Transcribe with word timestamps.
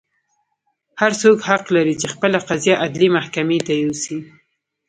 هر 1.01 1.11
څوک 1.21 1.37
حق 1.49 1.63
لري 1.75 1.95
چې 2.01 2.07
خپله 2.13 2.37
قضیه 2.47 2.75
عدلي 2.83 3.09
محکمې 3.17 3.59
ته 3.67 3.73
یوسي. 3.83 4.17